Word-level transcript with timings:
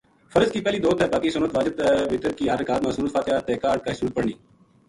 فرض 0.33 0.51
کی 0.51 0.59
پہلی 0.65 0.79
دو 0.83 0.91
تے 0.99 1.05
باقی 1.13 1.29
سنت 1.35 1.51
،واجب 1.55 1.73
تے 1.79 1.87
وتر 2.13 2.31
کی 2.39 2.45
ہر 2.49 2.57
رکات 2.61 2.79
ما 2.83 2.91
سورت 2.95 3.11
فاتحہ 3.15 3.45
تے 3.47 3.53
کاہڈ 3.61 3.79
کائے 3.83 3.97
سورت 3.99 4.13
پڑھنی 4.15 4.33